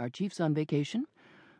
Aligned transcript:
Our 0.00 0.08
chief's 0.08 0.40
on 0.40 0.54
vacation. 0.54 1.04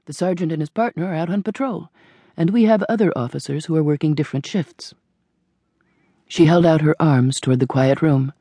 The 0.06 0.15
sergeant 0.15 0.51
and 0.51 0.63
his 0.63 0.71
partner 0.71 1.05
are 1.05 1.15
out 1.15 1.29
on 1.29 1.43
patrol, 1.43 1.90
and 2.39 2.48
we 2.48 2.63
have 2.65 2.82
other 2.89 3.13
officers 3.15 3.66
who 3.66 3.77
are 3.77 3.82
working 3.82 4.14
different 4.14 4.46
shifts. 4.46 4.95
She 6.27 6.47
held 6.47 6.65
out 6.65 6.81
her 6.81 6.97
arms 6.99 7.39
toward 7.39 7.61
the 7.61 7.67
quiet 7.67 8.01
room. 8.01 8.33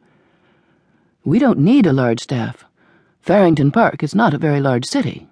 We 1.26 1.38
don't 1.38 1.60
need 1.60 1.86
a 1.86 1.92
large 1.92 2.22
staff. 2.22 2.64
Farrington 3.20 3.72
Park 3.72 4.02
is 4.02 4.16
not 4.16 4.34
a 4.34 4.38
very 4.38 4.62
large 4.62 4.86
city. 4.86 5.28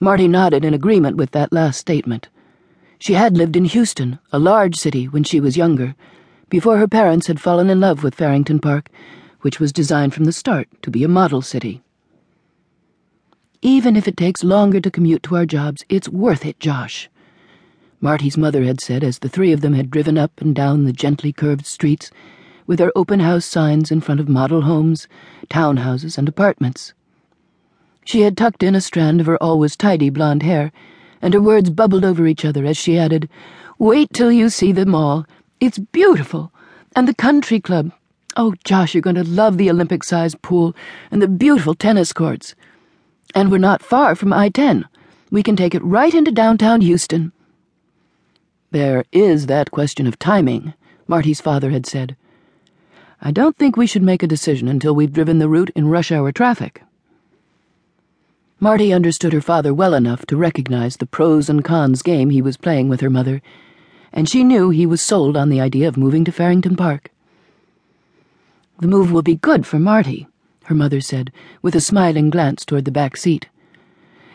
Marti 0.00 0.26
nodded 0.26 0.64
in 0.64 0.72
agreement 0.72 1.18
with 1.18 1.32
that 1.32 1.52
last 1.52 1.78
statement. 1.80 2.30
She 2.98 3.12
had 3.12 3.36
lived 3.36 3.56
in 3.56 3.66
Houston, 3.66 4.20
a 4.32 4.38
large 4.38 4.76
city, 4.76 5.04
when 5.06 5.22
she 5.22 5.38
was 5.38 5.58
younger, 5.58 5.96
before 6.48 6.78
her 6.78 6.88
parents 6.88 7.26
had 7.26 7.42
fallen 7.42 7.68
in 7.68 7.78
love 7.78 8.02
with 8.02 8.14
Farrington 8.14 8.58
Park, 8.58 8.88
which 9.42 9.60
was 9.60 9.70
designed 9.70 10.14
from 10.14 10.24
the 10.24 10.32
start 10.32 10.66
to 10.80 10.90
be 10.90 11.04
a 11.04 11.08
model 11.08 11.42
city. 11.42 11.82
Even 13.64 13.94
if 13.94 14.08
it 14.08 14.16
takes 14.16 14.42
longer 14.42 14.80
to 14.80 14.90
commute 14.90 15.22
to 15.22 15.36
our 15.36 15.46
jobs, 15.46 15.84
it's 15.88 16.08
worth 16.08 16.44
it, 16.44 16.58
Josh. 16.58 17.08
Marti's 18.00 18.36
mother 18.36 18.64
had 18.64 18.80
said 18.80 19.04
as 19.04 19.20
the 19.20 19.28
three 19.28 19.52
of 19.52 19.60
them 19.60 19.74
had 19.74 19.88
driven 19.88 20.18
up 20.18 20.40
and 20.40 20.52
down 20.52 20.82
the 20.82 20.92
gently 20.92 21.32
curved 21.32 21.64
streets 21.64 22.10
with 22.66 22.80
their 22.80 22.90
open 22.96 23.20
house 23.20 23.44
signs 23.44 23.92
in 23.92 24.00
front 24.00 24.18
of 24.18 24.28
model 24.28 24.62
homes, 24.62 25.06
townhouses, 25.48 26.18
and 26.18 26.28
apartments. 26.28 26.92
She 28.04 28.22
had 28.22 28.36
tucked 28.36 28.64
in 28.64 28.74
a 28.74 28.80
strand 28.80 29.20
of 29.20 29.26
her 29.26 29.40
always 29.40 29.76
tidy 29.76 30.10
blonde 30.10 30.42
hair, 30.42 30.72
and 31.20 31.32
her 31.32 31.40
words 31.40 31.70
bubbled 31.70 32.04
over 32.04 32.26
each 32.26 32.44
other 32.44 32.66
as 32.66 32.76
she 32.76 32.98
added, 32.98 33.28
Wait 33.78 34.08
till 34.12 34.32
you 34.32 34.48
see 34.48 34.72
them 34.72 34.92
all. 34.92 35.24
It's 35.60 35.78
beautiful. 35.78 36.50
And 36.96 37.06
the 37.06 37.14
country 37.14 37.60
club. 37.60 37.92
Oh, 38.36 38.54
Josh, 38.64 38.92
you're 38.92 39.02
going 39.02 39.14
to 39.14 39.22
love 39.22 39.56
the 39.56 39.70
Olympic 39.70 40.02
sized 40.02 40.42
pool 40.42 40.74
and 41.12 41.22
the 41.22 41.28
beautiful 41.28 41.76
tennis 41.76 42.12
courts. 42.12 42.56
And 43.34 43.50
we're 43.50 43.58
not 43.58 43.82
far 43.82 44.14
from 44.14 44.32
I 44.32 44.50
10. 44.50 44.86
We 45.30 45.42
can 45.42 45.56
take 45.56 45.74
it 45.74 45.82
right 45.82 46.12
into 46.12 46.30
downtown 46.30 46.82
Houston. 46.82 47.32
There 48.70 49.04
is 49.10 49.46
that 49.46 49.70
question 49.70 50.06
of 50.06 50.18
timing, 50.18 50.74
Marti's 51.06 51.40
father 51.40 51.70
had 51.70 51.86
said. 51.86 52.16
I 53.22 53.30
don't 53.30 53.56
think 53.56 53.76
we 53.76 53.86
should 53.86 54.02
make 54.02 54.22
a 54.22 54.26
decision 54.26 54.68
until 54.68 54.94
we've 54.94 55.12
driven 55.12 55.38
the 55.38 55.48
route 55.48 55.70
in 55.74 55.88
rush 55.88 56.12
hour 56.12 56.32
traffic. 56.32 56.82
Marti 58.60 58.92
understood 58.92 59.32
her 59.32 59.40
father 59.40 59.72
well 59.72 59.94
enough 59.94 60.26
to 60.26 60.36
recognize 60.36 60.98
the 60.98 61.06
pros 61.06 61.48
and 61.48 61.64
cons 61.64 62.02
game 62.02 62.30
he 62.30 62.42
was 62.42 62.56
playing 62.56 62.88
with 62.88 63.00
her 63.00 63.10
mother, 63.10 63.40
and 64.12 64.28
she 64.28 64.44
knew 64.44 64.70
he 64.70 64.86
was 64.86 65.00
sold 65.00 65.36
on 65.36 65.48
the 65.48 65.60
idea 65.60 65.88
of 65.88 65.96
moving 65.96 66.24
to 66.24 66.32
Farrington 66.32 66.76
Park. 66.76 67.10
The 68.80 68.88
move 68.88 69.10
will 69.10 69.22
be 69.22 69.36
good 69.36 69.66
for 69.66 69.78
Marti 69.78 70.28
her 70.72 70.78
mother 70.78 71.02
said, 71.02 71.30
with 71.60 71.74
a 71.74 71.82
smiling 71.82 72.30
glance 72.30 72.64
toward 72.64 72.86
the 72.86 72.90
back 72.90 73.14
seat. 73.14 73.46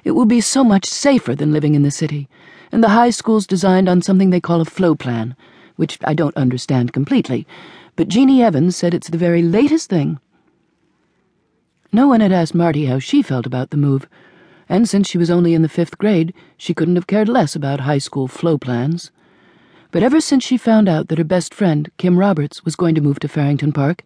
It 0.03 0.11
will 0.11 0.27
be 0.27 0.39
so 0.39 0.63
much 0.63 0.85
safer 0.85 1.33
than 1.33 1.51
living 1.51 1.73
in 1.73 1.81
the 1.81 1.89
city, 1.89 2.29
and 2.71 2.83
the 2.83 2.89
high 2.89 3.09
school's 3.09 3.47
designed 3.47 3.89
on 3.89 4.03
something 4.03 4.29
they 4.29 4.39
call 4.39 4.61
a 4.61 4.65
flow 4.65 4.93
plan, 4.93 5.35
which 5.77 5.97
I 6.03 6.13
don't 6.13 6.37
understand 6.37 6.93
completely, 6.93 7.47
but 7.95 8.07
Jeannie 8.07 8.43
Evans 8.43 8.75
said 8.75 8.93
it's 8.93 9.09
the 9.09 9.17
very 9.17 9.41
latest 9.41 9.89
thing. 9.89 10.19
No 11.91 12.07
one 12.07 12.19
had 12.19 12.31
asked 12.31 12.53
Marti 12.53 12.85
how 12.85 12.99
she 12.99 13.23
felt 13.23 13.47
about 13.47 13.71
the 13.71 13.77
move, 13.77 14.07
and 14.69 14.87
since 14.87 15.09
she 15.09 15.17
was 15.17 15.31
only 15.31 15.55
in 15.55 15.63
the 15.63 15.69
fifth 15.69 15.97
grade, 15.97 16.35
she 16.55 16.75
couldn't 16.75 16.97
have 16.97 17.07
cared 17.07 17.29
less 17.29 17.55
about 17.55 17.79
high 17.79 17.97
school 17.97 18.27
flow 18.27 18.59
plans. 18.59 19.09
But 19.89 20.03
ever 20.03 20.21
since 20.21 20.45
she 20.45 20.57
found 20.57 20.87
out 20.87 21.07
that 21.07 21.17
her 21.17 21.23
best 21.23 21.51
friend, 21.51 21.89
Kim 21.97 22.19
Roberts, 22.19 22.63
was 22.63 22.75
going 22.75 22.93
to 22.93 23.01
move 23.01 23.17
to 23.21 23.27
Farrington 23.27 23.73
Park, 23.73 24.03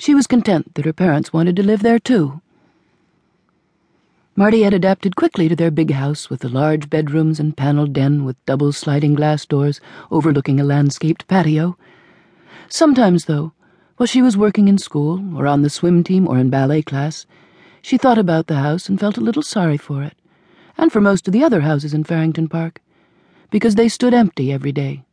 she 0.00 0.14
was 0.14 0.26
content 0.26 0.74
that 0.74 0.86
her 0.86 0.94
parents 0.94 1.30
wanted 1.30 1.54
to 1.54 1.62
live 1.62 1.82
there 1.82 1.98
too. 1.98 2.40
Marti 4.34 4.62
had 4.62 4.72
adapted 4.72 5.14
quickly 5.14 5.46
to 5.46 5.54
their 5.54 5.70
big 5.70 5.90
house 5.90 6.30
with 6.30 6.40
the 6.40 6.48
large 6.48 6.88
bedrooms 6.88 7.38
and 7.38 7.54
paneled 7.54 7.92
den 7.92 8.24
with 8.24 8.42
double 8.46 8.72
sliding 8.72 9.14
glass 9.14 9.44
doors 9.44 9.78
overlooking 10.10 10.58
a 10.58 10.64
landscaped 10.64 11.28
patio. 11.28 11.76
Sometimes, 12.70 13.26
though, 13.26 13.52
while 13.98 14.06
she 14.06 14.22
was 14.22 14.38
working 14.38 14.68
in 14.68 14.78
school, 14.78 15.36
or 15.36 15.46
on 15.46 15.60
the 15.60 15.68
swim 15.68 16.02
team, 16.02 16.26
or 16.26 16.38
in 16.38 16.48
ballet 16.48 16.80
class, 16.80 17.26
she 17.82 17.98
thought 17.98 18.16
about 18.16 18.46
the 18.46 18.56
house 18.56 18.88
and 18.88 18.98
felt 18.98 19.18
a 19.18 19.20
little 19.20 19.42
sorry 19.42 19.76
for 19.76 20.02
it, 20.02 20.14
and 20.78 20.90
for 20.90 21.02
most 21.02 21.28
of 21.28 21.34
the 21.34 21.44
other 21.44 21.60
houses 21.60 21.92
in 21.92 22.04
Farrington 22.04 22.48
Park, 22.48 22.80
because 23.50 23.74
they 23.74 23.88
stood 23.88 24.14
empty 24.14 24.50
every 24.50 24.72
day, 24.72 25.04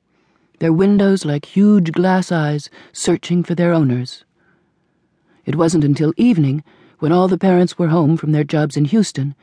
their 0.59 0.71
windows 0.71 1.25
like 1.25 1.43
huge 1.43 1.91
glass 1.91 2.31
eyes 2.31 2.69
searching 2.93 3.43
for 3.43 3.53
their 3.53 3.73
owners. 3.73 4.23
It 5.47 5.55
wasn't 5.55 5.85
until 5.85 6.13
evening, 6.17 6.61
when 6.99 7.13
all 7.13 7.29
the 7.29 7.37
parents 7.37 7.79
were 7.79 7.87
home 7.87 8.17
from 8.17 8.33
their 8.33 8.43
jobs 8.43 8.75
in 8.75 8.83
Houston, 8.83 9.33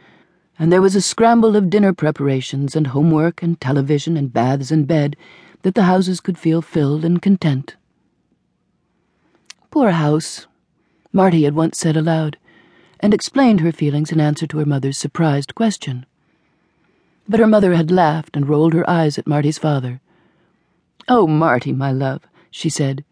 and 0.59 0.71
there 0.71 0.83
was 0.83 0.95
a 0.95 1.01
scramble 1.01 1.57
of 1.57 1.71
dinner 1.71 1.95
preparations 1.95 2.77
and 2.77 2.89
homework 2.89 3.43
and 3.43 3.59
television 3.59 4.15
and 4.19 4.31
baths 4.31 4.71
and 4.71 4.87
bed, 4.87 5.17
that 5.63 5.75
the 5.75 5.85
houses 5.85 6.21
could 6.21 6.37
feel 6.37 6.61
filled 6.61 7.07
and 7.07 7.23
content. 7.23 7.77
Poor 9.71 9.93
house, 9.93 10.47
Marti 11.11 11.45
had 11.45 11.55
once 11.55 11.79
said 11.79 11.97
aloud, 11.97 12.37
and 13.01 13.15
explained 13.15 13.61
her 13.61 13.73
feelings 13.73 14.13
in 14.13 14.21
answer 14.21 14.47
to 14.47 14.59
her 14.59 14.67
mother's 14.67 14.99
surprised 14.99 15.55
question. 15.55 16.05
But 17.27 17.41
her 17.41 17.47
mother 17.47 17.75
had 17.75 17.91
laughed 17.91 18.37
and 18.37 18.47
rolled 18.47 18.75
her 18.75 18.89
eyes 18.89 19.17
at 19.17 19.27
Marti's 19.27 19.57
father. 19.57 20.03
Oh, 21.09 21.27
Marti, 21.27 21.73
my 21.73 21.93
love, 21.93 22.27
she 22.51 22.69
said, 22.69 23.07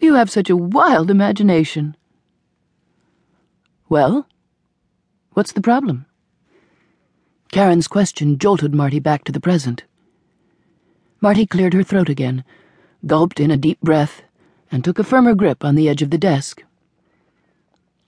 you 0.00 0.14
have 0.14 0.30
such 0.30 0.48
a 0.48 0.56
wild 0.56 1.10
imagination. 1.10 1.96
Well? 3.88 4.26
What's 5.32 5.52
the 5.52 5.62
problem? 5.62 6.06
Karen's 7.50 7.88
question 7.88 8.38
jolted 8.38 8.74
Marti 8.74 8.98
back 8.98 9.24
to 9.24 9.32
the 9.32 9.40
present. 9.40 9.84
Marti 11.20 11.46
cleared 11.46 11.72
her 11.72 11.82
throat 11.82 12.08
again, 12.08 12.44
gulped 13.06 13.40
in 13.40 13.50
a 13.50 13.56
deep 13.56 13.80
breath, 13.80 14.22
and 14.70 14.84
took 14.84 14.98
a 14.98 15.04
firmer 15.04 15.34
grip 15.34 15.64
on 15.64 15.74
the 15.74 15.88
edge 15.88 16.02
of 16.02 16.10
the 16.10 16.18
desk. 16.18 16.62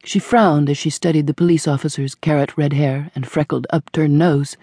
She 0.04 0.18
frowned 0.18 0.68
as 0.68 0.76
she 0.76 0.90
studied 0.90 1.26
the 1.26 1.34
police 1.34 1.66
officer's 1.66 2.14
carrot 2.14 2.56
red 2.58 2.74
hair 2.74 3.10
and 3.14 3.26
freckled 3.26 3.66
upturned 3.70 4.18
nose. 4.18 4.56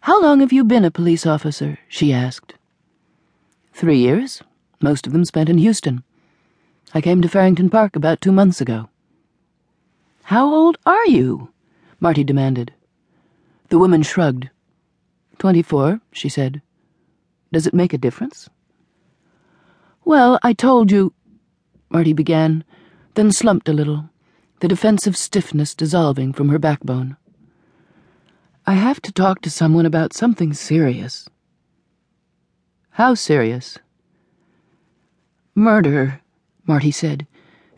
How 0.00 0.20
long 0.22 0.40
have 0.40 0.52
you 0.52 0.64
been 0.64 0.84
a 0.84 0.90
police 0.90 1.26
officer? 1.26 1.78
she 1.88 2.12
asked. 2.12 2.54
Three 3.74 3.98
years, 3.98 4.42
most 4.80 5.06
of 5.06 5.12
them 5.12 5.24
spent 5.24 5.48
in 5.48 5.58
Houston. 5.58 6.02
I 6.94 7.02
came 7.02 7.20
to 7.20 7.28
Farrington 7.28 7.68
Park 7.68 7.96
about 7.96 8.20
two 8.20 8.32
months 8.32 8.60
ago. 8.60 8.88
How 10.28 10.52
old 10.52 10.76
are 10.84 11.06
you? 11.06 11.54
Marti 12.00 12.22
demanded. 12.22 12.74
The 13.70 13.78
woman 13.78 14.02
shrugged. 14.02 14.50
Twenty-four, 15.38 16.02
she 16.12 16.28
said. 16.28 16.60
Does 17.50 17.66
it 17.66 17.72
make 17.72 17.94
a 17.94 18.04
difference? 18.06 18.50
Well, 20.04 20.38
I 20.42 20.52
told 20.52 20.92
you, 20.92 21.14
Marti 21.88 22.12
began, 22.12 22.62
then 23.14 23.32
slumped 23.32 23.70
a 23.70 23.72
little, 23.72 24.10
the 24.60 24.68
defensive 24.68 25.16
stiffness 25.16 25.74
dissolving 25.74 26.34
from 26.34 26.50
her 26.50 26.58
backbone. 26.58 27.16
I 28.66 28.74
have 28.74 29.00
to 29.08 29.12
talk 29.12 29.40
to 29.40 29.50
someone 29.50 29.86
about 29.86 30.12
something 30.12 30.52
serious. 30.52 31.26
How 32.90 33.14
serious? 33.14 33.78
Murder, 35.54 36.20
Marti 36.66 36.90
said, 36.90 37.26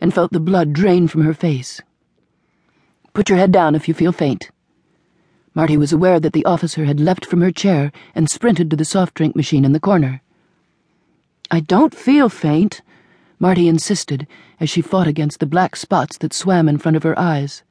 and 0.01 0.13
felt 0.13 0.33
the 0.33 0.41
blood 0.41 0.73
drain 0.73 1.07
from 1.07 1.21
her 1.21 1.33
face. 1.33 1.79
Put 3.13 3.27
your 3.27 3.37
head 3.37 3.51
down 3.51 3.75
if 3.75 3.87
you 3.87 3.93
feel 3.93 4.13
faint. 4.13 4.51
Marti 5.53 5.75
was 5.75 5.91
aware 5.91 6.17
that 6.19 6.31
the 6.31 6.45
officer 6.45 6.85
had 6.85 7.01
leapt 7.01 7.25
from 7.25 7.41
her 7.41 7.51
chair 7.51 7.91
and 8.15 8.29
sprinted 8.29 8.69
to 8.69 8.77
the 8.77 8.85
soft 8.85 9.15
drink 9.15 9.35
machine 9.35 9.65
in 9.65 9.73
the 9.73 9.81
corner. 9.81 10.21
I 11.49 11.59
don't 11.59 11.93
feel 11.93 12.29
faint, 12.29 12.81
Marti 13.37 13.67
insisted 13.67 14.27
as 14.61 14.69
she 14.69 14.81
fought 14.81 15.07
against 15.07 15.41
the 15.41 15.45
black 15.45 15.75
spots 15.75 16.17
that 16.19 16.33
swam 16.33 16.69
in 16.69 16.77
front 16.77 16.95
of 16.95 17.03
her 17.03 17.19
eyes. 17.19 17.63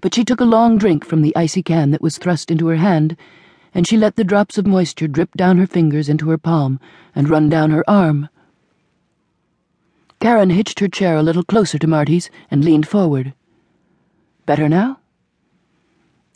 But 0.00 0.14
she 0.14 0.24
took 0.24 0.40
a 0.40 0.44
long 0.44 0.78
drink 0.78 1.04
from 1.04 1.22
the 1.22 1.34
icy 1.34 1.62
can 1.62 1.90
that 1.90 2.02
was 2.02 2.16
thrust 2.16 2.48
into 2.48 2.68
her 2.68 2.76
hand, 2.76 3.16
and 3.74 3.88
she 3.88 3.96
let 3.96 4.14
the 4.14 4.22
drops 4.22 4.56
of 4.56 4.68
moisture 4.68 5.08
drip 5.08 5.34
down 5.34 5.58
her 5.58 5.66
fingers 5.66 6.08
into 6.08 6.30
her 6.30 6.38
palm 6.38 6.78
and 7.12 7.28
run 7.28 7.48
down 7.48 7.72
her 7.72 7.88
arm. 7.90 8.28
Karen 10.20 10.50
hitched 10.50 10.78
her 10.78 10.88
chair 10.88 11.16
a 11.16 11.22
little 11.24 11.42
closer 11.42 11.78
to 11.78 11.88
Marti's 11.88 12.30
and 12.52 12.64
leaned 12.64 12.86
forward. 12.86 13.34
Better 14.46 14.68
now? 14.68 14.98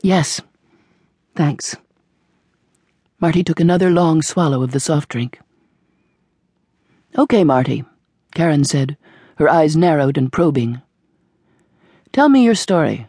Yes. 0.03 0.41
Thanks. 1.35 1.77
Marti 3.19 3.43
took 3.43 3.61
another 3.61 3.91
long 3.91 4.23
swallow 4.23 4.63
of 4.63 4.73
the 4.73 4.81
soft 4.81 5.09
drink. 5.09 5.41
Okay, 7.19 7.45
Marti, 7.45 7.85
Karen 8.35 8.65
said, 8.65 8.97
her 9.37 9.49
eyes 9.49 9.77
narrowed 9.77 10.19
and 10.19 10.33
probing. 10.33 10.83
Tell 12.13 12.29
me 12.29 12.45
your 12.45 12.55
story. 12.55 13.07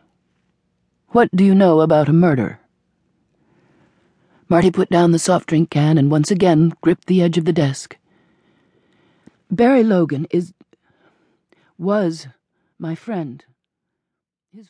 What 1.10 1.30
do 1.36 1.44
you 1.44 1.54
know 1.54 1.82
about 1.82 2.10
a 2.10 2.14
murder? 2.14 2.60
Marti 4.50 4.72
put 4.72 4.90
down 4.90 5.12
the 5.12 5.20
soft 5.20 5.48
drink 5.48 5.70
can 5.70 5.98
and 5.98 6.10
once 6.10 6.32
again 6.32 6.74
gripped 6.82 7.08
the 7.08 7.22
edge 7.22 7.38
of 7.38 7.46
the 7.46 7.54
desk. 7.54 7.98
Barry 9.52 9.84
Logan 9.84 10.26
is. 10.32 10.54
was 11.78 12.28
my 12.80 12.96
friend. 12.96 13.44
His 14.54 14.70